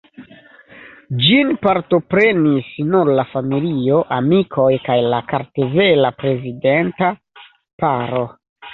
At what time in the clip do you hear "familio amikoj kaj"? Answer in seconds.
3.35-4.99